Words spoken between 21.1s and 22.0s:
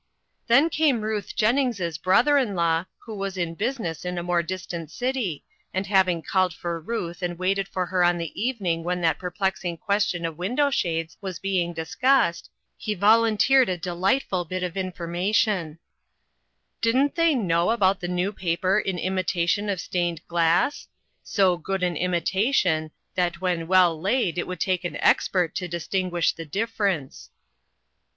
So good an